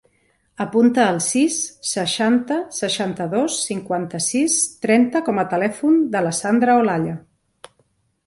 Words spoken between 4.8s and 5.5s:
trenta com a